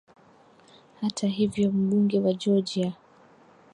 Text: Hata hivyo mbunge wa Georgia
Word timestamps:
Hata 1.01 1.27
hivyo 1.27 1.71
mbunge 1.71 2.19
wa 2.19 2.33
Georgia 2.33 2.93